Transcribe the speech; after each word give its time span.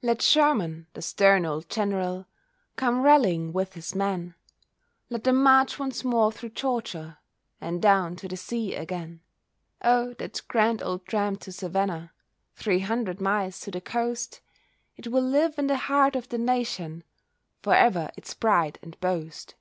Let 0.00 0.22
Sherman, 0.22 0.86
the 0.94 1.02
stern 1.02 1.44
old 1.44 1.68
General, 1.68 2.24
Come 2.76 3.02
rallying 3.02 3.52
with 3.52 3.74
his 3.74 3.94
men; 3.94 4.34
Let 5.10 5.24
them 5.24 5.42
march 5.42 5.78
once 5.78 6.02
more 6.02 6.32
through 6.32 6.48
Georgia 6.56 7.18
And 7.60 7.82
down 7.82 8.16
to 8.16 8.26
the 8.26 8.38
sea 8.38 8.74
again. 8.74 9.20
Oh! 9.84 10.14
that 10.14 10.40
grand 10.48 10.82
old 10.82 11.04
tramp 11.04 11.40
to 11.40 11.52
Savannah, 11.52 12.12
Three 12.54 12.80
hundred 12.80 13.20
miles 13.20 13.60
to 13.60 13.70
the 13.70 13.82
coast, 13.82 14.40
It 14.96 15.08
will 15.08 15.22
live 15.22 15.58
in 15.58 15.66
the 15.66 15.76
heart 15.76 16.16
of 16.16 16.30
the 16.30 16.38
nation, 16.38 17.04
For 17.62 17.74
ever 17.74 18.10
its 18.16 18.32
pride 18.32 18.78
and 18.80 18.98
boast. 19.00 19.56